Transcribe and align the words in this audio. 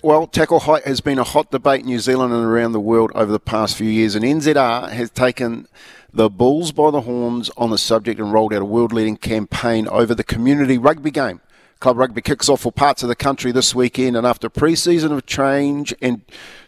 Well, 0.00 0.28
tackle 0.28 0.60
height 0.60 0.84
has 0.84 1.00
been 1.00 1.18
a 1.18 1.24
hot 1.24 1.50
debate 1.50 1.80
in 1.80 1.86
New 1.86 1.98
Zealand 1.98 2.32
and 2.32 2.44
around 2.44 2.70
the 2.70 2.78
world 2.78 3.10
over 3.16 3.32
the 3.32 3.40
past 3.40 3.76
few 3.76 3.90
years, 3.90 4.14
and 4.14 4.24
NZR 4.24 4.92
has 4.92 5.10
taken 5.10 5.66
the 6.12 6.30
bulls 6.30 6.70
by 6.70 6.92
the 6.92 7.00
horns 7.00 7.50
on 7.56 7.70
the 7.70 7.78
subject 7.78 8.20
and 8.20 8.32
rolled 8.32 8.54
out 8.54 8.62
a 8.62 8.64
world 8.64 8.92
leading 8.92 9.16
campaign 9.16 9.88
over 9.88 10.14
the 10.14 10.22
community 10.22 10.78
rugby 10.78 11.10
game. 11.10 11.40
Club 11.80 11.96
rugby 11.96 12.22
kicks 12.22 12.48
off 12.48 12.60
for 12.60 12.70
parts 12.70 13.02
of 13.02 13.08
the 13.08 13.16
country 13.16 13.50
this 13.50 13.74
weekend, 13.74 14.16
and 14.16 14.24
after 14.24 14.48
pre 14.48 14.76
season 14.76 15.10
of 15.10 15.26
change 15.26 15.92
and 16.00 16.22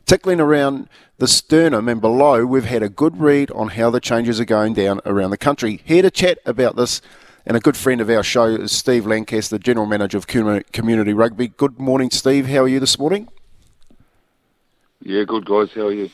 tickling 0.06 0.40
around 0.40 0.88
the 1.18 1.28
sternum 1.28 1.88
and 1.88 2.00
below, 2.00 2.44
we've 2.44 2.64
had 2.64 2.82
a 2.82 2.88
good 2.88 3.20
read 3.20 3.48
on 3.52 3.68
how 3.68 3.90
the 3.90 4.00
changes 4.00 4.40
are 4.40 4.44
going 4.44 4.74
down 4.74 5.00
around 5.06 5.30
the 5.30 5.38
country. 5.38 5.82
Here 5.84 6.02
to 6.02 6.10
chat 6.10 6.40
about 6.44 6.74
this 6.74 7.00
and 7.46 7.56
a 7.56 7.60
good 7.60 7.76
friend 7.76 8.00
of 8.00 8.10
our 8.10 8.22
show 8.22 8.46
is 8.46 8.72
Steve 8.72 9.06
Lancaster, 9.06 9.58
General 9.58 9.86
Manager 9.86 10.18
of 10.18 10.26
Community 10.26 11.12
Rugby. 11.12 11.48
Good 11.48 11.78
morning, 11.78 12.10
Steve. 12.10 12.46
How 12.46 12.60
are 12.60 12.68
you 12.68 12.80
this 12.80 12.98
morning? 12.98 13.28
Yeah, 15.02 15.24
good 15.24 15.46
guys. 15.46 15.70
How 15.74 15.86
are 15.86 15.92
you? 15.92 16.10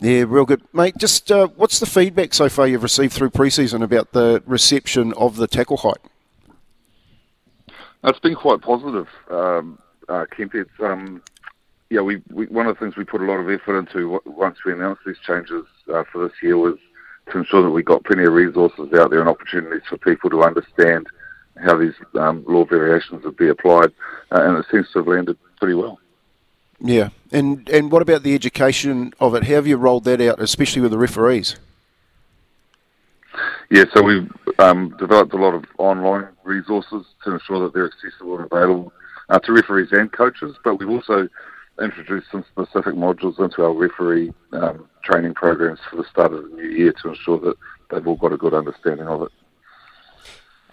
Yeah, 0.00 0.24
real 0.26 0.44
good, 0.44 0.62
mate. 0.72 0.96
Just 0.98 1.30
uh, 1.30 1.46
what's 1.56 1.78
the 1.78 1.86
feedback 1.86 2.34
so 2.34 2.48
far 2.48 2.66
you've 2.66 2.82
received 2.82 3.12
through 3.12 3.30
preseason 3.30 3.82
about 3.82 4.12
the 4.12 4.42
reception 4.44 5.12
of 5.14 5.36
the 5.36 5.46
tackle 5.46 5.78
height? 5.78 5.98
It's 8.02 8.18
been 8.18 8.34
quite 8.34 8.60
positive, 8.60 9.08
um, 9.30 9.78
uh, 10.08 10.26
Kemp. 10.36 10.54
It's 10.54 10.68
um, 10.80 11.22
yeah, 11.88 12.02
we, 12.02 12.20
we 12.30 12.46
one 12.46 12.66
of 12.66 12.76
the 12.76 12.80
things 12.80 12.96
we 12.96 13.04
put 13.04 13.22
a 13.22 13.24
lot 13.24 13.38
of 13.38 13.48
effort 13.48 13.78
into 13.78 14.20
once 14.26 14.58
we 14.66 14.72
announced 14.72 15.02
these 15.06 15.18
changes 15.26 15.64
uh, 15.92 16.04
for 16.12 16.28
this 16.28 16.36
year 16.42 16.58
was 16.58 16.76
to 17.30 17.38
ensure 17.38 17.62
that 17.62 17.70
we've 17.70 17.84
got 17.84 18.04
plenty 18.04 18.24
of 18.24 18.32
resources 18.32 18.92
out 18.94 19.10
there 19.10 19.20
and 19.20 19.28
opportunities 19.28 19.82
for 19.88 19.96
people 19.98 20.30
to 20.30 20.42
understand 20.42 21.06
how 21.64 21.76
these 21.76 21.94
um, 22.14 22.44
law 22.46 22.64
variations 22.64 23.24
would 23.24 23.36
be 23.36 23.48
applied, 23.48 23.92
uh, 24.32 24.42
and 24.42 24.58
it 24.58 24.66
seems 24.70 24.90
to 24.92 24.98
have 24.98 25.08
landed 25.08 25.38
pretty 25.58 25.74
well. 25.74 25.98
Yeah, 26.80 27.10
and 27.30 27.68
and 27.70 27.90
what 27.90 28.02
about 28.02 28.24
the 28.24 28.34
education 28.34 29.14
of 29.20 29.34
it? 29.34 29.44
How 29.44 29.54
have 29.54 29.66
you 29.66 29.76
rolled 29.76 30.04
that 30.04 30.20
out, 30.20 30.40
especially 30.40 30.82
with 30.82 30.90
the 30.90 30.98
referees? 30.98 31.56
Yeah, 33.70 33.84
so 33.94 34.02
we've 34.02 34.30
um, 34.58 34.94
developed 34.98 35.32
a 35.32 35.36
lot 35.36 35.54
of 35.54 35.64
online 35.78 36.28
resources 36.44 37.06
to 37.24 37.32
ensure 37.32 37.60
that 37.60 37.72
they're 37.72 37.86
accessible 37.86 38.36
and 38.36 38.46
available 38.50 38.92
uh, 39.28 39.38
to 39.38 39.52
referees 39.52 39.88
and 39.92 40.12
coaches, 40.12 40.56
but 40.62 40.76
we've 40.76 40.90
also 40.90 41.28
introduced 41.80 42.30
some 42.30 42.44
specific 42.50 42.94
modules 42.94 43.38
into 43.40 43.64
our 43.64 43.72
referee 43.72 44.32
um, 44.52 44.88
training 45.02 45.34
programs 45.34 45.80
for 45.90 45.96
the 45.96 46.04
start 46.10 46.32
of 46.32 46.42
the 46.42 46.56
new 46.56 46.68
year 46.68 46.94
to 47.02 47.08
ensure 47.08 47.40
that 47.40 47.56
they've 47.90 48.06
all 48.06 48.16
got 48.16 48.32
a 48.32 48.36
good 48.36 48.54
understanding 48.54 49.06
of 49.06 49.22
it. 49.22 49.32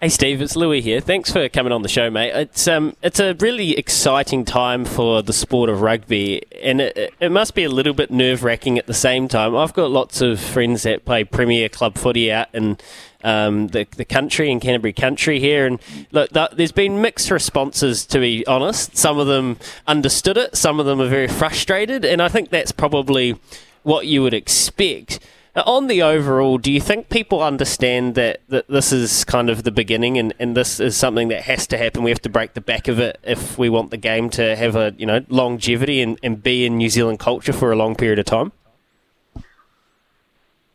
Hey 0.02 0.08
Steve, 0.08 0.42
it's 0.42 0.56
Louis 0.56 0.80
here. 0.80 1.00
Thanks 1.00 1.30
for 1.30 1.48
coming 1.48 1.72
on 1.72 1.82
the 1.82 1.88
show, 1.88 2.10
mate. 2.10 2.32
It's 2.34 2.66
um, 2.66 2.96
it's 3.04 3.20
a 3.20 3.34
really 3.34 3.78
exciting 3.78 4.44
time 4.44 4.84
for 4.84 5.22
the 5.22 5.32
sport 5.32 5.70
of 5.70 5.80
rugby, 5.80 6.42
and 6.60 6.80
it, 6.80 7.14
it 7.20 7.30
must 7.30 7.54
be 7.54 7.62
a 7.62 7.68
little 7.68 7.94
bit 7.94 8.10
nerve 8.10 8.42
wracking 8.42 8.78
at 8.78 8.88
the 8.88 8.94
same 8.94 9.28
time. 9.28 9.54
I've 9.54 9.74
got 9.74 9.92
lots 9.92 10.20
of 10.20 10.40
friends 10.40 10.82
that 10.82 11.04
play 11.04 11.22
Premier 11.22 11.68
Club 11.68 11.96
footy 11.96 12.32
out 12.32 12.48
in 12.52 12.78
um, 13.22 13.68
the 13.68 13.86
the 13.96 14.04
country 14.04 14.50
in 14.50 14.58
Canterbury 14.58 14.92
country 14.92 15.38
here, 15.38 15.66
and 15.68 15.78
look, 16.10 16.30
th- 16.32 16.50
there's 16.50 16.72
been 16.72 17.00
mixed 17.00 17.30
responses 17.30 18.04
to 18.06 18.18
be 18.18 18.44
honest. 18.48 18.96
Some 18.96 19.20
of 19.20 19.28
them 19.28 19.56
understood 19.86 20.36
it, 20.36 20.56
some 20.56 20.80
of 20.80 20.86
them 20.86 21.00
are 21.00 21.08
very 21.08 21.28
frustrated, 21.28 22.04
and 22.04 22.20
I 22.20 22.26
think 22.26 22.50
that's 22.50 22.72
probably 22.72 23.38
what 23.84 24.08
you 24.08 24.24
would 24.24 24.34
expect. 24.34 25.20
On 25.54 25.86
the 25.86 26.02
overall, 26.02 26.56
do 26.56 26.72
you 26.72 26.80
think 26.80 27.10
people 27.10 27.42
understand 27.42 28.14
that, 28.14 28.40
that 28.48 28.68
this 28.68 28.90
is 28.90 29.22
kind 29.24 29.50
of 29.50 29.64
the 29.64 29.70
beginning 29.70 30.16
and, 30.16 30.32
and 30.38 30.56
this 30.56 30.80
is 30.80 30.96
something 30.96 31.28
that 31.28 31.42
has 31.42 31.66
to 31.66 31.76
happen? 31.76 32.02
We 32.02 32.10
have 32.10 32.22
to 32.22 32.30
break 32.30 32.54
the 32.54 32.62
back 32.62 32.88
of 32.88 32.98
it 32.98 33.18
if 33.22 33.58
we 33.58 33.68
want 33.68 33.90
the 33.90 33.98
game 33.98 34.30
to 34.30 34.56
have 34.56 34.76
a 34.76 34.94
you 34.96 35.04
know 35.04 35.26
longevity 35.28 36.00
and, 36.00 36.18
and 36.22 36.42
be 36.42 36.64
in 36.64 36.78
New 36.78 36.88
Zealand 36.88 37.18
culture 37.18 37.52
for 37.52 37.70
a 37.70 37.76
long 37.76 37.96
period 37.96 38.18
of 38.18 38.24
time? 38.24 38.52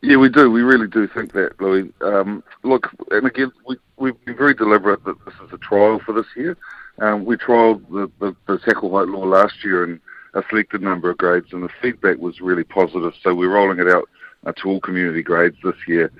Yeah, 0.03 0.17
we 0.17 0.29
do. 0.29 0.51
We 0.51 0.61
really 0.61 0.87
do 0.87 1.07
think 1.07 1.33
that, 1.33 1.59
Louis. 1.59 1.91
Um, 2.01 2.43
look, 2.61 2.87
and 3.09 3.25
again, 3.25 3.51
we, 3.65 3.77
we've 3.97 4.25
been 4.25 4.37
very 4.37 4.53
deliberate 4.53 5.03
that 5.05 5.25
this 5.25 5.33
is 5.43 5.51
a 5.51 5.57
trial 5.57 5.99
for 6.05 6.13
this 6.13 6.27
year. 6.35 6.55
Um, 6.99 7.25
we 7.25 7.35
trialled 7.35 7.81
the, 7.89 8.11
the, 8.19 8.35
the 8.45 8.59
tackle 8.59 8.95
height 8.95 9.07
law 9.07 9.25
last 9.25 9.63
year 9.63 9.83
in 9.83 9.99
a 10.35 10.43
selected 10.49 10.83
number 10.83 11.09
of 11.09 11.17
grades, 11.17 11.51
and 11.51 11.63
the 11.63 11.69
feedback 11.81 12.19
was 12.19 12.41
really 12.41 12.63
positive. 12.63 13.13
So 13.23 13.33
we're 13.33 13.49
rolling 13.49 13.79
it 13.79 13.87
out 13.87 14.07
to 14.45 14.67
all 14.69 14.79
community 14.79 15.23
grades 15.23 15.57
this 15.63 15.75
year. 15.87 16.11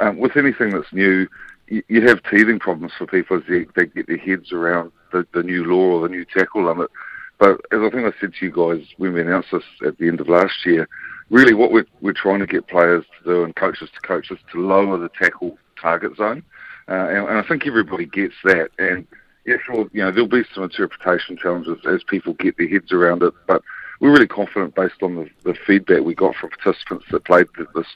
Um, 0.00 0.18
with 0.18 0.36
anything 0.36 0.70
that's 0.70 0.92
new, 0.92 1.26
you, 1.68 1.82
you 1.88 2.06
have 2.08 2.22
teething 2.30 2.58
problems 2.58 2.92
for 2.96 3.06
people 3.06 3.36
as 3.36 3.42
they, 3.48 3.66
they 3.76 3.86
get 3.86 4.06
their 4.06 4.16
heads 4.16 4.52
around 4.52 4.92
the, 5.12 5.26
the 5.34 5.42
new 5.42 5.64
law 5.64 5.98
or 5.98 6.08
the 6.08 6.14
new 6.14 6.24
tackle 6.24 6.64
limit. 6.64 6.90
But 7.38 7.60
as 7.72 7.80
I 7.80 7.90
think 7.90 8.06
I 8.06 8.20
said 8.20 8.32
to 8.34 8.46
you 8.46 8.52
guys 8.52 8.86
when 8.96 9.12
we 9.12 9.20
announced 9.20 9.48
this 9.52 9.62
at 9.86 9.98
the 9.98 10.08
end 10.08 10.20
of 10.20 10.28
last 10.28 10.54
year, 10.64 10.88
really 11.30 11.54
what 11.54 11.72
we're, 11.72 11.86
we're 12.00 12.12
trying 12.12 12.40
to 12.40 12.46
get 12.46 12.68
players 12.68 13.04
to 13.18 13.24
do 13.24 13.44
and 13.44 13.54
coaches 13.56 13.90
to 13.94 14.06
coaches 14.06 14.38
to 14.52 14.60
lower 14.60 14.98
the 14.98 15.10
tackle 15.20 15.58
target 15.80 16.16
zone. 16.16 16.42
Uh, 16.88 17.08
and, 17.08 17.28
and 17.28 17.38
I 17.38 17.42
think 17.46 17.66
everybody 17.66 18.06
gets 18.06 18.34
that. 18.44 18.70
And 18.78 19.06
yeah, 19.46 19.56
sure, 19.64 19.88
you 19.92 20.02
know, 20.02 20.10
there'll 20.10 20.28
be 20.28 20.44
some 20.54 20.64
interpretation 20.64 21.36
challenges 21.36 21.78
as 21.86 22.02
people 22.04 22.34
get 22.34 22.56
their 22.56 22.68
heads 22.68 22.92
around 22.92 23.22
it, 23.22 23.34
but 23.46 23.62
we're 24.00 24.12
really 24.12 24.26
confident 24.26 24.74
based 24.74 25.02
on 25.02 25.16
the, 25.16 25.30
the 25.44 25.54
feedback 25.66 26.02
we 26.02 26.14
got 26.14 26.34
from 26.36 26.50
participants 26.50 27.06
that 27.10 27.24
played 27.24 27.46
this 27.74 27.86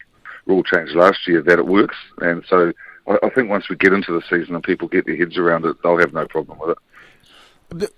rule 0.46 0.62
change 0.62 0.90
last 0.94 1.26
year 1.26 1.42
that 1.42 1.58
it 1.58 1.66
works. 1.66 1.96
And 2.18 2.44
so 2.48 2.72
I, 3.06 3.18
I 3.22 3.30
think 3.30 3.48
once 3.48 3.68
we 3.68 3.76
get 3.76 3.92
into 3.92 4.12
the 4.12 4.22
season 4.28 4.54
and 4.54 4.64
people 4.64 4.88
get 4.88 5.06
their 5.06 5.16
heads 5.16 5.36
around 5.36 5.64
it, 5.64 5.76
they'll 5.82 5.98
have 5.98 6.12
no 6.12 6.26
problem 6.26 6.58
with 6.58 6.70
it. 6.70 6.78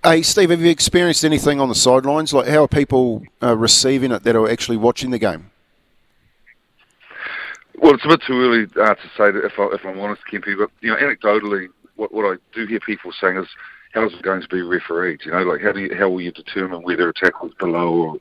Hey, 0.02 0.22
Steve, 0.22 0.50
have 0.50 0.60
you 0.60 0.70
experienced 0.70 1.24
anything 1.24 1.60
on 1.60 1.68
the 1.68 1.76
sidelines? 1.76 2.32
Like, 2.32 2.48
how 2.48 2.64
are 2.64 2.68
people 2.68 3.22
uh, 3.40 3.56
receiving 3.56 4.10
it 4.10 4.24
that 4.24 4.34
are 4.34 4.50
actually 4.50 4.76
watching 4.76 5.10
the 5.10 5.18
game? 5.18 5.50
Well, 7.78 7.94
it's 7.94 8.04
a 8.04 8.08
bit 8.08 8.20
too 8.26 8.34
early 8.34 8.64
uh, 8.64 8.94
to 8.94 9.08
say 9.16 9.30
that 9.30 9.44
if, 9.44 9.58
I, 9.58 9.68
if 9.72 9.86
I'm 9.86 9.98
honest, 10.00 10.22
Kempy, 10.30 10.58
but 10.58 10.70
you 10.80 10.90
know, 10.90 10.96
anecdotally, 10.96 11.68
what, 12.00 12.14
what 12.14 12.24
I 12.24 12.36
do 12.54 12.66
hear 12.66 12.80
people 12.80 13.12
saying 13.20 13.36
is, 13.36 13.46
how 13.92 14.06
is 14.06 14.12
it 14.14 14.22
going 14.22 14.40
to 14.40 14.48
be 14.48 14.62
refereed? 14.62 15.20
You 15.24 15.32
know, 15.32 15.42
like 15.42 15.60
how 15.60 15.72
do 15.72 15.80
you, 15.80 15.94
how 15.94 16.08
will 16.08 16.20
you 16.20 16.32
determine 16.32 16.82
whether 16.82 17.08
a 17.08 17.12
tackle 17.12 17.48
is 17.48 17.54
below 17.58 17.92
or 17.92 18.16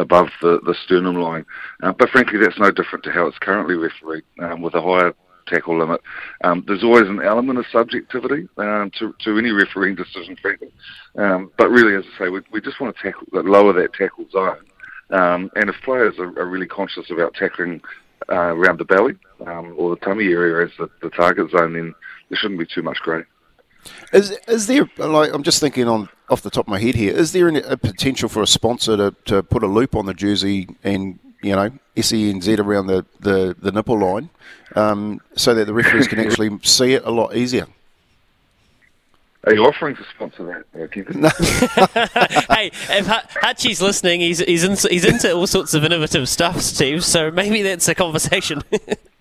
above 0.00 0.28
the, 0.40 0.60
the 0.64 0.74
sternum 0.84 1.16
line? 1.16 1.44
Uh, 1.82 1.92
but 1.92 2.10
frankly, 2.10 2.38
that's 2.38 2.58
no 2.58 2.70
different 2.70 3.04
to 3.04 3.10
how 3.10 3.26
it's 3.26 3.38
currently 3.38 3.74
refereed 3.74 4.22
um, 4.40 4.62
with 4.62 4.74
a 4.74 4.80
higher 4.80 5.12
tackle 5.48 5.78
limit. 5.78 6.00
Um, 6.44 6.62
there's 6.66 6.84
always 6.84 7.08
an 7.08 7.22
element 7.22 7.58
of 7.58 7.64
subjectivity 7.72 8.48
um, 8.58 8.90
to, 8.98 9.14
to 9.24 9.38
any 9.38 9.50
refereeing 9.50 9.96
decision, 9.96 10.36
frankly. 10.40 10.72
Um, 11.16 11.50
but 11.58 11.70
really, 11.70 11.96
as 11.96 12.04
I 12.14 12.24
say, 12.24 12.28
we, 12.28 12.42
we 12.52 12.60
just 12.60 12.80
want 12.80 12.94
to 12.96 13.02
tackle, 13.02 13.26
lower 13.32 13.72
that 13.72 13.94
tackle 13.94 14.26
zone. 14.30 14.64
Um, 15.10 15.50
and 15.56 15.68
if 15.68 15.76
players 15.84 16.14
are, 16.18 16.38
are 16.38 16.46
really 16.46 16.66
conscious 16.66 17.10
about 17.10 17.34
tackling 17.34 17.80
uh, 18.30 18.54
around 18.54 18.78
the 18.78 18.84
belly 18.84 19.14
um, 19.46 19.74
or 19.76 19.90
the 19.90 20.00
tummy 20.00 20.26
area 20.26 20.66
as 20.66 20.72
the, 20.78 20.88
the 21.02 21.10
target 21.10 21.50
zone, 21.50 21.74
then 21.74 21.94
there 22.28 22.38
shouldn't 22.38 22.60
be 22.60 22.66
too 22.66 22.82
much 22.82 22.98
grey. 22.98 23.22
Is 24.12 24.36
is 24.48 24.66
there 24.66 24.88
like 24.98 25.32
I'm 25.32 25.42
just 25.42 25.60
thinking 25.60 25.88
on 25.88 26.08
off 26.30 26.42
the 26.42 26.50
top 26.50 26.66
of 26.66 26.70
my 26.70 26.78
head 26.78 26.94
here? 26.94 27.12
Is 27.12 27.32
there 27.32 27.48
a 27.48 27.76
potential 27.76 28.28
for 28.28 28.42
a 28.42 28.46
sponsor 28.46 28.96
to, 28.96 29.14
to 29.26 29.42
put 29.42 29.62
a 29.62 29.66
loop 29.66 29.94
on 29.94 30.06
the 30.06 30.14
jersey 30.14 30.68
and 30.82 31.18
you 31.42 31.54
know 31.54 31.70
SENZ 31.96 32.58
around 32.58 32.86
the, 32.86 33.04
the, 33.20 33.54
the 33.60 33.70
nipple 33.70 33.98
line, 33.98 34.30
um, 34.74 35.20
so 35.36 35.54
that 35.54 35.66
the 35.66 35.74
referees 35.74 36.08
can 36.08 36.18
actually 36.18 36.58
see 36.62 36.94
it 36.94 37.04
a 37.04 37.10
lot 37.10 37.36
easier? 37.36 37.66
Are 39.46 39.54
you 39.54 39.62
offering 39.64 39.94
to 39.96 40.04
sponsor 40.14 40.64
that, 40.72 40.82
uh, 40.82 40.86
Kevin? 40.86 41.22
Hey, 42.48 42.70
if 42.88 43.06
Hutchie's 43.06 43.82
listening, 43.82 44.20
he's 44.20 44.38
he's, 44.38 44.64
in, 44.64 44.76
he's 44.90 45.04
into 45.04 45.32
all 45.32 45.46
sorts 45.46 45.74
of 45.74 45.84
innovative 45.84 46.28
stuff, 46.28 46.62
Steve. 46.62 47.04
So 47.04 47.30
maybe 47.30 47.60
that's 47.60 47.86
a 47.88 47.94
conversation. 47.94 48.62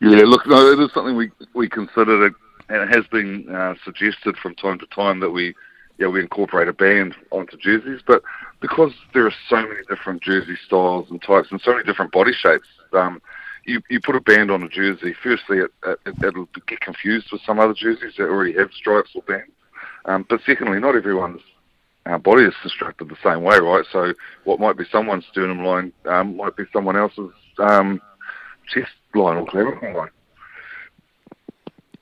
yeah, 0.00 0.22
look, 0.24 0.46
no, 0.46 0.66
it 0.72 0.80
is 0.80 0.92
something 0.92 1.16
we 1.16 1.30
we 1.54 1.68
considered, 1.68 2.26
it, 2.26 2.34
and 2.68 2.82
it 2.82 2.94
has 2.94 3.06
been 3.08 3.48
uh, 3.54 3.74
suggested 3.84 4.36
from 4.36 4.54
time 4.54 4.78
to 4.78 4.86
time 4.86 5.20
that 5.20 5.30
we 5.30 5.54
yeah 5.98 6.08
we 6.08 6.20
incorporate 6.20 6.68
a 6.68 6.72
band 6.72 7.14
onto 7.30 7.56
jerseys, 7.56 8.00
but 8.06 8.22
because 8.60 8.92
there 9.12 9.26
are 9.26 9.34
so 9.48 9.56
many 9.56 9.84
different 9.88 10.22
jersey 10.22 10.56
styles 10.66 11.10
and 11.10 11.20
types 11.22 11.48
and 11.50 11.60
so 11.60 11.72
many 11.72 11.84
different 11.84 12.12
body 12.12 12.32
shapes. 12.32 12.68
Um, 12.92 13.20
you, 13.64 13.80
you 13.88 14.00
put 14.00 14.16
a 14.16 14.20
band 14.20 14.50
on 14.50 14.62
a 14.62 14.68
jersey, 14.68 15.14
firstly, 15.22 15.58
it, 15.58 15.70
it, 15.86 16.14
it'll 16.24 16.48
get 16.66 16.80
confused 16.80 17.28
with 17.30 17.42
some 17.46 17.60
other 17.60 17.74
jerseys 17.74 18.14
that 18.18 18.24
already 18.24 18.52
have 18.54 18.72
stripes 18.72 19.10
or 19.14 19.22
bands. 19.22 19.52
Um, 20.04 20.26
but 20.28 20.40
secondly, 20.44 20.80
not 20.80 20.96
everyone's 20.96 21.40
uh, 22.06 22.18
body 22.18 22.44
is 22.44 22.54
constructed 22.60 23.08
the 23.08 23.16
same 23.22 23.42
way, 23.42 23.58
right? 23.58 23.84
So 23.92 24.14
what 24.44 24.58
might 24.58 24.76
be 24.76 24.84
someone's 24.90 25.26
sternum 25.30 25.64
line 25.64 25.92
um, 26.06 26.36
might 26.36 26.56
be 26.56 26.64
someone 26.72 26.96
else's 26.96 27.30
um, 27.58 28.00
chest 28.72 28.92
line 29.14 29.36
or 29.36 29.46
clavicle 29.46 29.94
line. 29.94 30.10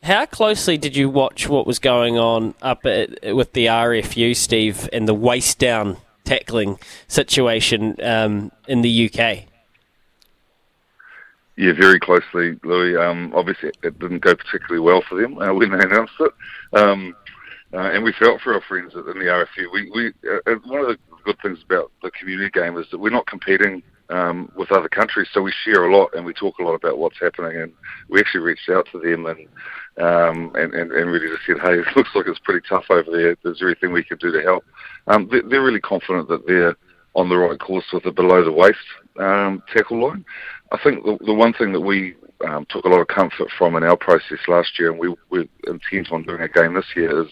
How 0.03 0.25
closely 0.25 0.79
did 0.79 0.97
you 0.97 1.11
watch 1.11 1.49
what 1.49 1.67
was 1.67 1.79
going 1.79 2.17
on 2.17 2.55
up 2.63 2.87
at, 2.87 3.35
with 3.35 3.53
the 3.53 3.67
RFU, 3.67 4.35
Steve, 4.35 4.89
and 4.93 5.07
the 5.07 5.15
waist 5.15 5.59
down 5.59 5.99
tackling 6.25 6.79
situation 7.07 7.97
um, 8.03 8.51
in 8.67 8.81
the 8.81 9.11
UK? 9.11 9.45
Yeah, 11.57 11.73
very 11.73 12.01
closely, 12.01 12.59
Louis. 12.65 12.97
Um, 12.97 13.33
obviously, 13.35 13.73
it 13.83 13.99
didn't 13.99 14.21
go 14.21 14.35
particularly 14.35 14.81
well 14.81 15.03
for 15.07 15.21
them 15.21 15.39
uh, 15.39 15.53
when 15.53 15.71
they 15.71 15.79
announced 15.85 16.15
it, 16.21 16.33
um, 16.73 17.15
uh, 17.75 17.91
and 17.93 18.03
we 18.03 18.13
felt 18.13 18.41
for 18.41 18.55
our 18.55 18.63
friends 18.63 18.95
in 18.95 19.03
the 19.05 19.13
RFU. 19.13 19.71
We, 19.71 19.91
we 19.91 20.09
uh, 20.31 20.55
one 20.65 20.81
of 20.81 20.87
the 20.87 20.99
good 21.25 21.37
things 21.43 21.59
about 21.63 21.93
the 22.03 22.11
community 22.13 22.51
game 22.51 22.79
is 22.79 22.87
that 22.91 22.99
we're 22.99 23.11
not 23.11 23.27
competing 23.27 23.83
um, 24.11 24.51
with 24.57 24.73
other 24.73 24.89
countries, 24.89 25.29
so 25.33 25.41
we 25.41 25.53
share 25.65 25.85
a 25.85 25.97
lot 25.97 26.15
and 26.15 26.25
we 26.25 26.33
talk 26.33 26.59
a 26.59 26.63
lot 26.63 26.75
about 26.75 26.99
what's 26.99 27.21
happening. 27.21 27.57
And 27.61 27.73
we 28.09 28.21
actually 28.21 28.43
reached 28.43 28.69
out 28.69 28.87
to 28.93 28.99
them 28.99 29.27
and 29.27 29.47
um, 29.99 30.53
and, 30.55 30.73
and, 30.73 30.93
and 30.93 31.11
really 31.11 31.29
just 31.29 31.47
said, 31.47 31.59
hey, 31.63 31.75
it 31.81 31.97
looks 31.97 32.11
like 32.15 32.27
it's 32.27 32.39
pretty 32.41 32.67
tough 32.69 32.85
over 32.91 33.11
there. 33.11 33.33
Is 33.45 33.59
there 33.59 33.69
anything 33.69 33.93
we 33.93 34.05
can 34.05 34.19
do 34.19 34.33
to 34.33 34.43
help? 34.43 34.65
Um, 35.07 35.29
they're, 35.31 35.63
really 35.63 35.81
confident 35.81 36.29
that 36.29 36.47
they're 36.47 36.77
on 37.15 37.29
the 37.29 37.37
right 37.37 37.59
course 37.59 37.85
with 37.93 38.05
the 38.05 38.13
below 38.13 38.45
the 38.45 38.53
waist 38.53 38.79
um, 39.19 39.63
tackle 39.75 40.09
line. 40.09 40.25
I 40.73 40.79
think 40.83 41.05
the, 41.05 41.19
the 41.25 41.35
one 41.35 41.53
thing 41.53 41.73
that 41.73 41.81
we 41.81 42.15
um, 42.49 42.67
took 42.71 42.85
a 42.85 42.89
lot 42.89 43.01
of 43.01 43.09
comfort 43.09 43.49
from 43.59 43.77
in 43.77 43.83
our 43.83 43.97
process 43.97 44.39
last 44.49 44.79
year, 44.79 44.91
and 44.91 44.99
we, 44.99 45.15
we 45.31 45.49
intend 45.67 46.09
on 46.13 46.23
doing 46.23 46.41
again 46.41 46.75
this 46.75 46.87
year, 46.97 47.23
is 47.23 47.31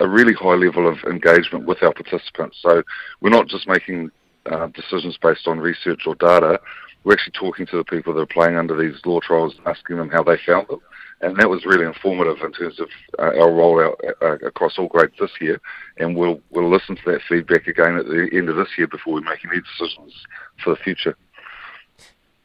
a 0.00 0.08
really 0.08 0.34
high 0.34 0.54
level 0.54 0.88
of 0.88 0.98
engagement 1.04 1.66
with 1.66 1.82
our 1.82 1.92
participants. 1.92 2.58
So 2.62 2.82
we're 3.20 3.30
not 3.30 3.48
just 3.48 3.66
making 3.66 4.10
uh, 4.50 4.68
decisions 4.68 5.18
based 5.20 5.46
on 5.46 5.60
research 5.60 6.02
or 6.06 6.14
data. 6.14 6.60
We're 7.04 7.14
actually 7.14 7.32
talking 7.38 7.66
to 7.66 7.76
the 7.76 7.84
people 7.84 8.12
that 8.14 8.20
are 8.20 8.26
playing 8.26 8.56
under 8.56 8.76
these 8.76 9.00
law 9.06 9.20
trials, 9.20 9.54
asking 9.66 9.96
them 9.96 10.10
how 10.10 10.22
they 10.22 10.36
found 10.44 10.68
them, 10.68 10.80
and 11.20 11.36
that 11.36 11.48
was 11.48 11.64
really 11.64 11.86
informative 11.86 12.38
in 12.44 12.52
terms 12.52 12.80
of 12.80 12.88
uh, 13.18 13.38
our 13.40 13.50
rollout 13.50 13.94
uh, 14.20 14.46
across 14.46 14.78
all 14.78 14.88
grades 14.88 15.14
this 15.18 15.30
year. 15.40 15.60
And 15.98 16.16
we'll 16.16 16.40
we'll 16.50 16.70
listen 16.70 16.96
to 16.96 17.02
that 17.06 17.20
feedback 17.28 17.66
again 17.66 17.96
at 17.96 18.06
the 18.06 18.28
end 18.32 18.48
of 18.48 18.56
this 18.56 18.68
year 18.76 18.88
before 18.88 19.14
we 19.14 19.20
make 19.22 19.44
any 19.44 19.60
decisions 19.60 20.12
for 20.62 20.70
the 20.70 20.82
future. 20.82 21.16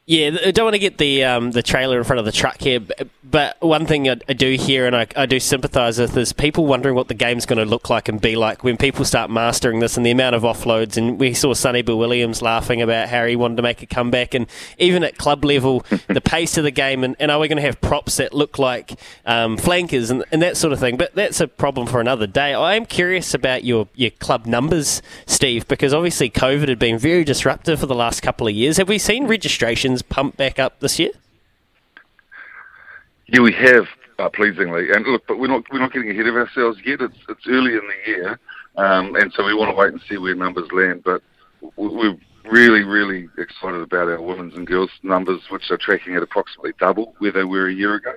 Yeah, 0.05 0.37
I 0.45 0.51
don't 0.51 0.65
want 0.65 0.73
to 0.73 0.79
get 0.79 0.97
the 0.97 1.23
um, 1.23 1.51
the 1.51 1.63
trailer 1.63 1.97
in 1.97 2.03
front 2.03 2.19
of 2.19 2.25
the 2.25 2.33
truck 2.33 2.59
here, 2.59 2.81
but 3.23 3.55
one 3.61 3.85
thing 3.85 4.09
I, 4.09 4.17
I 4.27 4.33
do 4.33 4.51
hear 4.55 4.85
and 4.85 4.93
I, 4.93 5.07
I 5.15 5.25
do 5.25 5.39
sympathise 5.39 5.97
with 5.97 6.17
is 6.17 6.33
people 6.33 6.65
wondering 6.65 6.93
what 6.93 7.07
the 7.07 7.13
game's 7.13 7.45
going 7.45 7.57
to 7.57 7.65
look 7.65 7.89
like 7.89 8.09
and 8.09 8.19
be 8.19 8.35
like 8.35 8.65
when 8.65 8.75
people 8.75 9.05
start 9.05 9.31
mastering 9.31 9.79
this 9.79 9.95
and 9.95 10.05
the 10.05 10.11
amount 10.11 10.35
of 10.35 10.43
offloads. 10.43 10.97
And 10.97 11.17
we 11.17 11.33
saw 11.33 11.53
Sonny 11.53 11.83
Bill 11.83 11.97
Williams 11.97 12.41
laughing 12.41 12.81
about 12.81 13.07
how 13.07 13.25
he 13.25 13.37
wanted 13.37 13.55
to 13.55 13.61
make 13.63 13.81
a 13.81 13.85
comeback, 13.85 14.33
and 14.33 14.45
even 14.77 15.05
at 15.05 15.17
club 15.17 15.45
level, 15.45 15.85
the 16.09 16.19
pace 16.25 16.57
of 16.57 16.65
the 16.65 16.71
game, 16.71 17.05
and, 17.05 17.15
and 17.17 17.31
are 17.31 17.39
we 17.39 17.47
going 17.47 17.55
to 17.55 17.61
have 17.61 17.79
props 17.79 18.17
that 18.17 18.33
look 18.33 18.59
like 18.59 18.99
um, 19.25 19.55
flankers 19.55 20.09
and, 20.09 20.25
and 20.33 20.41
that 20.41 20.57
sort 20.57 20.73
of 20.73 20.79
thing? 20.81 20.97
But 20.97 21.15
that's 21.15 21.39
a 21.39 21.47
problem 21.47 21.87
for 21.87 22.01
another 22.01 22.27
day. 22.27 22.53
I 22.53 22.75
am 22.75 22.85
curious 22.85 23.33
about 23.33 23.63
your, 23.63 23.87
your 23.95 24.11
club 24.11 24.47
numbers, 24.47 25.01
Steve, 25.27 25.65
because 25.69 25.93
obviously 25.93 26.29
COVID 26.29 26.67
had 26.67 26.77
been 26.77 26.97
very 26.97 27.23
disruptive 27.23 27.79
for 27.79 27.85
the 27.85 27.95
last 27.95 28.21
couple 28.21 28.49
of 28.49 28.53
years. 28.53 28.75
Have 28.75 28.89
we 28.89 28.97
seen 28.97 29.27
registration? 30.01 30.09
pump 30.09 30.37
back 30.37 30.59
up 30.59 30.79
this 30.79 30.99
year? 30.99 31.11
Yeah, 33.27 33.41
we 33.41 33.53
have 33.53 33.85
uh, 34.19 34.29
pleasingly, 34.29 34.91
and 34.91 35.05
look, 35.05 35.23
but 35.27 35.39
we're 35.39 35.47
not 35.47 35.63
we're 35.71 35.79
not 35.79 35.93
getting 35.93 36.11
ahead 36.11 36.27
of 36.27 36.35
ourselves 36.35 36.79
yet. 36.85 37.01
It's 37.01 37.17
it's 37.29 37.47
early 37.47 37.73
in 37.73 37.81
the 37.81 38.11
year, 38.11 38.39
um, 38.77 39.15
and 39.15 39.31
so 39.33 39.45
we 39.45 39.53
want 39.53 39.71
to 39.71 39.75
wait 39.75 39.91
and 39.91 40.01
see 40.07 40.17
where 40.17 40.35
numbers 40.35 40.69
land. 40.71 41.03
But 41.03 41.21
we're 41.75 42.17
really 42.45 42.83
really 42.83 43.29
excited 43.37 43.81
about 43.81 44.09
our 44.09 44.21
women's 44.21 44.55
and 44.55 44.67
girls 44.67 44.91
numbers, 45.01 45.41
which 45.49 45.71
are 45.71 45.77
tracking 45.77 46.15
at 46.15 46.23
approximately 46.23 46.73
double 46.79 47.15
where 47.19 47.31
they 47.31 47.43
were 47.43 47.67
a 47.67 47.73
year 47.73 47.95
ago, 47.95 48.13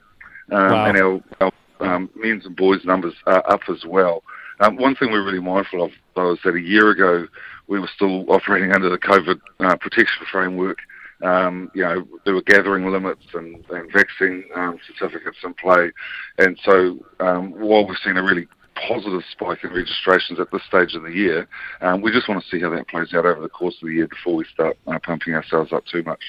um, 0.52 0.70
wow. 0.70 0.87
and 0.87 0.99
our, 0.99 1.20
our 1.40 1.52
um, 1.81 2.11
men's 2.14 2.44
and 2.46 2.56
boys 2.56 2.84
numbers 2.84 3.14
are 3.26 3.49
up 3.50 3.61
as 3.69 3.84
well. 3.87 4.23
Um, 4.61 4.76
one 4.76 4.96
thing 4.96 5.11
we're 5.12 5.25
really 5.25 5.40
mindful 5.40 5.84
of, 5.84 5.93
though, 6.14 6.32
is 6.32 6.38
that 6.44 6.55
a 6.55 6.61
year 6.61 6.90
ago 6.90 7.26
we 7.69 7.78
were 7.78 7.90
still 7.94 8.31
operating 8.31 8.73
under 8.73 8.88
the 8.88 8.99
COVID 8.99 9.40
uh, 9.61 9.76
protection 9.76 10.26
framework 10.31 10.78
um, 11.22 11.70
you 11.74 11.82
know, 11.82 12.06
there 12.24 12.34
were 12.34 12.42
gathering 12.42 12.90
limits 12.90 13.24
and, 13.34 13.64
and 13.70 13.92
vaccine 13.92 14.44
um, 14.54 14.78
certificates 14.86 15.38
in 15.44 15.54
play. 15.54 15.90
And 16.38 16.58
so 16.64 16.98
um, 17.20 17.52
while 17.52 17.86
we've 17.86 17.96
seen 18.04 18.16
a 18.16 18.22
really 18.22 18.46
positive 18.74 19.22
spike 19.32 19.64
in 19.64 19.70
registrations 19.70 20.38
at 20.38 20.50
this 20.50 20.62
stage 20.68 20.94
of 20.94 21.02
the 21.02 21.12
year, 21.12 21.48
um, 21.80 22.02
we 22.02 22.12
just 22.12 22.28
want 22.28 22.42
to 22.42 22.48
see 22.50 22.60
how 22.60 22.70
that 22.70 22.88
plays 22.88 23.14
out 23.14 23.24
over 23.24 23.40
the 23.40 23.48
course 23.48 23.74
of 23.82 23.88
the 23.88 23.94
year 23.94 24.08
before 24.08 24.34
we 24.34 24.44
start 24.52 24.76
uh, 24.86 24.98
pumping 25.02 25.34
ourselves 25.34 25.72
up 25.72 25.84
too 25.86 26.02
much. 26.02 26.20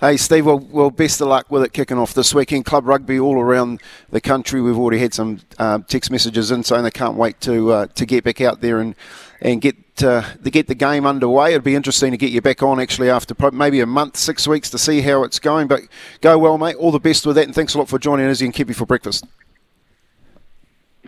Hey, 0.00 0.16
Steve, 0.16 0.46
well, 0.46 0.58
well, 0.58 0.90
best 0.90 1.20
of 1.20 1.28
luck 1.28 1.50
with 1.50 1.62
it 1.62 1.72
kicking 1.72 1.98
off 1.98 2.14
this 2.14 2.34
weekend. 2.34 2.64
Club 2.64 2.86
rugby 2.86 3.20
all 3.20 3.38
around 3.38 3.82
the 4.10 4.20
country. 4.20 4.60
We've 4.60 4.78
already 4.78 4.98
had 4.98 5.14
some 5.14 5.40
uh, 5.58 5.80
text 5.88 6.10
messages 6.10 6.50
in 6.50 6.62
saying 6.62 6.84
they 6.84 6.90
can't 6.90 7.16
wait 7.16 7.40
to 7.42 7.70
uh, 7.70 7.86
to 7.86 8.06
get 8.06 8.24
back 8.24 8.40
out 8.40 8.60
there 8.60 8.78
and 8.78 8.94
and 9.40 9.60
get 9.60 9.89
uh, 10.02 10.22
to 10.42 10.50
get 10.50 10.66
the 10.66 10.74
game 10.74 11.06
underway. 11.06 11.50
It'd 11.50 11.64
be 11.64 11.74
interesting 11.74 12.10
to 12.10 12.16
get 12.16 12.30
you 12.30 12.40
back 12.40 12.62
on 12.62 12.80
actually 12.80 13.10
after 13.10 13.34
maybe 13.52 13.80
a 13.80 13.86
month, 13.86 14.16
six 14.16 14.46
weeks 14.46 14.70
to 14.70 14.78
see 14.78 15.00
how 15.00 15.24
it's 15.24 15.38
going. 15.38 15.68
But 15.68 15.82
go 16.20 16.38
well, 16.38 16.58
mate. 16.58 16.76
All 16.76 16.90
the 16.90 17.00
best 17.00 17.26
with 17.26 17.36
that, 17.36 17.46
and 17.46 17.54
thanks 17.54 17.74
a 17.74 17.78
lot 17.78 17.88
for 17.88 17.98
joining 17.98 18.26
Izzy 18.26 18.46
and 18.46 18.54
Kippy 18.54 18.72
for 18.72 18.86
breakfast. 18.86 19.24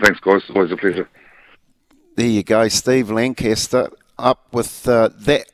Thanks, 0.00 0.20
guys. 0.20 0.42
Always 0.54 0.72
a 0.72 0.76
pleasure. 0.76 1.08
There 2.16 2.26
you 2.26 2.42
go, 2.42 2.68
Steve 2.68 3.10
Lancaster 3.10 3.90
up 4.18 4.46
with 4.52 4.86
uh, 4.88 5.10
that. 5.20 5.46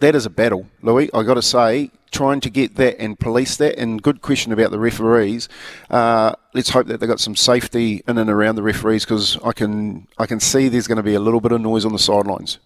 That 0.00 0.14
is 0.14 0.26
a 0.26 0.30
battle, 0.30 0.68
Louis. 0.80 1.10
I 1.12 1.24
got 1.24 1.34
to 1.34 1.42
say, 1.42 1.90
trying 2.12 2.40
to 2.40 2.50
get 2.50 2.76
that 2.76 3.00
and 3.00 3.18
police 3.18 3.56
that. 3.56 3.76
And 3.78 4.00
good 4.00 4.22
question 4.22 4.52
about 4.52 4.70
the 4.70 4.78
referees. 4.78 5.48
Uh, 5.90 6.34
let's 6.54 6.70
hope 6.70 6.86
that 6.86 7.00
they 7.00 7.06
got 7.06 7.20
some 7.20 7.34
safety 7.34 8.02
in 8.06 8.16
and 8.18 8.30
around 8.30 8.54
the 8.56 8.62
referees 8.62 9.04
because 9.04 9.36
I 9.42 9.52
can 9.52 10.06
I 10.18 10.26
can 10.26 10.40
see 10.40 10.68
there's 10.68 10.86
going 10.86 10.96
to 10.96 11.02
be 11.02 11.14
a 11.14 11.20
little 11.20 11.40
bit 11.40 11.52
of 11.52 11.60
noise 11.60 11.84
on 11.84 11.92
the 11.92 11.98
sidelines. 11.98 12.58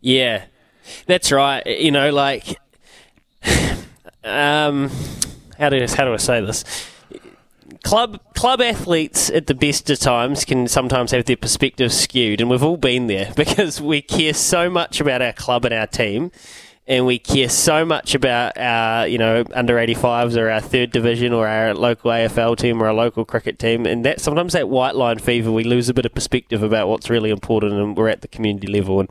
Yeah, 0.00 0.44
that's 1.06 1.30
right. 1.30 1.64
You 1.66 1.90
know, 1.90 2.10
like, 2.10 2.58
um, 4.24 4.90
how 5.58 5.68
do 5.68 5.84
how 5.86 6.04
do 6.04 6.12
I 6.12 6.16
say 6.16 6.40
this? 6.40 6.64
Club 7.82 8.20
club 8.34 8.60
athletes 8.60 9.30
at 9.30 9.46
the 9.46 9.54
best 9.54 9.88
of 9.90 9.98
times 9.98 10.44
can 10.44 10.68
sometimes 10.68 11.12
have 11.12 11.24
their 11.26 11.36
perspective 11.36 11.92
skewed, 11.92 12.40
and 12.40 12.50
we've 12.50 12.62
all 12.62 12.76
been 12.76 13.06
there 13.06 13.32
because 13.36 13.80
we 13.80 14.02
care 14.02 14.34
so 14.34 14.70
much 14.70 15.00
about 15.00 15.22
our 15.22 15.32
club 15.32 15.64
and 15.64 15.74
our 15.74 15.86
team 15.86 16.30
and 16.90 17.06
we 17.06 17.20
care 17.20 17.48
so 17.48 17.84
much 17.84 18.16
about 18.16 18.58
our, 18.58 19.06
you 19.06 19.16
know, 19.16 19.44
under 19.54 19.76
85s 19.76 20.36
or 20.36 20.50
our 20.50 20.60
third 20.60 20.90
division 20.90 21.32
or 21.32 21.46
our 21.46 21.72
local 21.72 22.10
AFL 22.10 22.56
team 22.56 22.82
or 22.82 22.88
our 22.88 22.92
local 22.92 23.24
cricket 23.24 23.60
team, 23.60 23.86
and 23.86 24.04
that 24.04 24.20
sometimes 24.20 24.54
that 24.54 24.68
white 24.68 24.96
line 24.96 25.20
fever, 25.20 25.52
we 25.52 25.62
lose 25.62 25.88
a 25.88 25.94
bit 25.94 26.04
of 26.04 26.12
perspective 26.12 26.64
about 26.64 26.88
what's 26.88 27.08
really 27.08 27.30
important, 27.30 27.74
and 27.74 27.96
we're 27.96 28.08
at 28.08 28.22
the 28.22 28.28
community 28.28 28.66
level, 28.66 28.98
and 28.98 29.08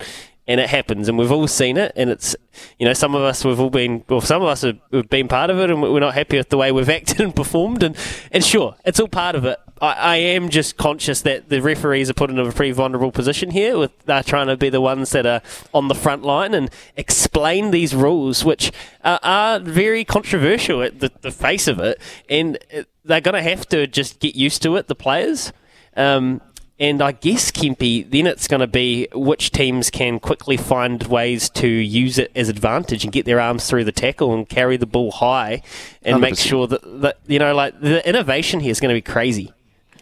and 0.50 0.60
it 0.60 0.68
happens, 0.68 1.08
and 1.08 1.16
we've 1.16 1.32
all 1.32 1.48
seen 1.48 1.78
it, 1.78 1.94
and 1.96 2.10
it's, 2.10 2.36
you 2.80 2.86
know, 2.88 2.94
some 2.94 3.14
of 3.14 3.22
us 3.22 3.46
we've 3.46 3.60
all 3.60 3.70
been, 3.70 4.04
well, 4.10 4.20
some 4.20 4.42
of 4.42 4.48
us 4.48 4.64
have, 4.64 4.80
have 4.92 5.08
been 5.08 5.28
part 5.28 5.52
of 5.52 5.60
it, 5.60 5.70
and 5.70 5.80
we're 5.80 6.00
not 6.00 6.16
happy 6.16 6.38
with 6.38 6.50
the 6.50 6.58
way 6.58 6.72
we've 6.72 6.90
acted 7.00 7.22
and 7.22 7.36
performed, 7.36 7.84
and 7.84 7.96
and 8.32 8.44
sure, 8.44 8.76
it's 8.84 9.00
all 9.00 9.08
part 9.08 9.36
of 9.36 9.46
it. 9.46 9.60
I, 9.80 9.94
I 9.94 10.16
am 10.16 10.50
just 10.50 10.76
conscious 10.76 11.22
that 11.22 11.50
the 11.50 11.62
referees 11.62 12.10
are 12.10 12.16
put 12.16 12.32
in 12.32 12.40
a 12.40 12.52
pretty 12.52 12.72
vulnerable 12.72 13.12
position 13.12 13.52
here, 13.52 13.78
with 13.78 13.92
they're 14.06 14.24
trying 14.24 14.48
to 14.48 14.58
be 14.58 14.70
the 14.70 14.82
ones 14.82 15.12
that 15.12 15.28
are 15.28 15.44
on 15.72 15.88
the 15.88 15.94
front 15.94 16.24
line 16.24 16.56
and 16.56 16.72
explain 16.98 17.70
these 17.70 17.94
rules, 17.94 18.44
which 18.44 18.72
are, 19.04 19.20
are 19.22 19.60
very 19.60 20.04
controversial 20.04 20.82
at 20.82 21.00
the, 21.00 21.12
the 21.22 21.32
face 21.32 21.68
of 21.68 21.78
it, 21.78 22.02
and 22.28 22.58
they're 23.06 23.22
going 23.22 23.36
to 23.36 23.48
have 23.48 23.68
to 23.70 23.86
just 23.86 24.20
get 24.20 24.36
used 24.36 24.64
to 24.64 24.78
it, 24.78 24.88
the 24.88 24.96
players. 24.96 25.54
Um, 25.96 26.42
and 26.80 27.02
I 27.02 27.12
guess, 27.12 27.52
Kempy, 27.52 28.10
then 28.10 28.26
it's 28.26 28.48
going 28.48 28.62
to 28.62 28.68
be 28.68 29.08
which 29.14 29.52
teams 29.52 29.90
can 29.90 30.20
quickly 30.20 30.56
find 30.56 31.04
ways 31.04 31.50
to 31.52 31.68
use 31.68 32.18
it 32.18 32.32
as 32.36 32.48
advantage 32.48 33.04
and 33.04 33.12
get 33.12 33.26
their 33.26 33.40
arms 33.40 33.68
through 33.68 33.84
the 33.84 33.92
tackle 33.92 34.34
and 34.34 34.48
carry 34.48 34.78
the 34.78 34.86
ball 34.86 35.12
high 35.12 35.62
and 36.04 36.18
100%. 36.18 36.22
make 36.22 36.38
sure 36.38 36.68
that, 36.68 37.02
that, 37.02 37.18
you 37.28 37.38
know, 37.38 37.54
like 37.54 37.80
the 37.82 38.08
innovation 38.08 38.62
here 38.62 38.72
is 38.72 38.80
going 38.80 38.90
to 38.90 38.98
be 38.98 39.02
crazy. 39.02 39.52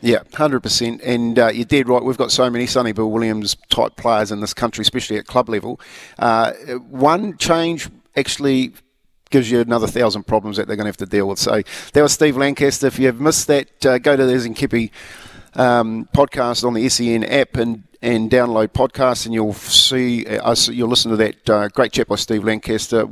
Yeah, 0.02 0.20
hundred 0.36 0.62
percent. 0.62 1.02
And 1.02 1.40
uh, 1.40 1.48
you're 1.48 1.66
dead 1.66 1.90
right. 1.90 2.04
We've 2.04 2.18
got 2.18 2.32
so 2.32 2.50
many 2.50 2.68
Sonny 2.68 2.92
Bill 2.92 3.10
Williams 3.10 3.56
type 3.70 3.96
players 3.96 4.32
in 4.32 4.42
this 4.42 4.54
country, 4.54 4.84
especially 4.84 5.18
at 5.18 5.26
club 5.26 5.50
level. 5.50 5.80
Uh, 6.20 6.52
one 6.90 7.36
change 7.38 7.90
actually 8.16 8.74
gives 9.32 9.50
you 9.50 9.60
another 9.60 9.88
thousand 9.88 10.28
problems 10.28 10.58
that 10.58 10.68
they're 10.68 10.76
going 10.76 10.86
to 10.86 10.90
have 10.90 10.98
to 10.98 11.06
deal 11.06 11.28
with. 11.28 11.40
So 11.40 11.62
that 11.94 12.02
was 12.02 12.14
Steve 12.14 12.38
Lancaster. 12.38 12.88
If 12.88 13.00
you've 13.00 13.20
missed 13.20 13.48
that, 13.48 13.86
uh, 13.86 13.98
go 13.98 14.16
to 14.16 14.26
the 14.26 14.34
Zinkipi 14.34 14.92
um, 15.58 16.08
podcast 16.16 16.64
on 16.64 16.74
the 16.74 16.88
SEN 16.90 17.24
app 17.24 17.58
and 17.58 17.84
and 18.02 18.30
download 18.30 18.68
podcasts, 18.68 19.26
and 19.26 19.34
you'll 19.34 19.54
see 19.54 20.26
uh, 20.26 20.52
us. 20.52 20.70
You'll 20.70 20.90
listen 20.90 21.12
to 21.12 21.18
that 21.18 21.50
uh, 21.50 21.68
great 21.70 21.92
chat 21.92 22.08
by 22.08 22.16
Steve 22.16 22.44
Lancaster. 22.44 23.06